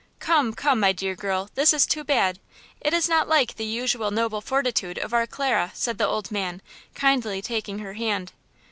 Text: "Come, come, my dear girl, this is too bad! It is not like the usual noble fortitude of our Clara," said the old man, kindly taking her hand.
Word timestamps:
"Come, 0.17 0.53
come, 0.55 0.79
my 0.79 0.93
dear 0.93 1.13
girl, 1.13 1.51
this 1.53 1.73
is 1.73 1.85
too 1.85 2.03
bad! 2.03 2.39
It 2.79 2.91
is 2.91 3.07
not 3.07 3.27
like 3.27 3.53
the 3.57 3.65
usual 3.65 4.09
noble 4.09 4.41
fortitude 4.41 4.97
of 4.97 5.13
our 5.13 5.27
Clara," 5.27 5.69
said 5.75 5.99
the 5.99 6.07
old 6.07 6.31
man, 6.31 6.63
kindly 6.95 7.39
taking 7.39 7.77
her 7.77 7.93
hand. 7.93 8.31